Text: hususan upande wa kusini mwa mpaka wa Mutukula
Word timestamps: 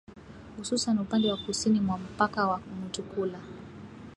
hususan 0.57 0.99
upande 0.99 1.31
wa 1.31 1.37
kusini 1.37 1.79
mwa 1.81 1.97
mpaka 1.97 2.47
wa 2.47 2.59
Mutukula 2.59 3.39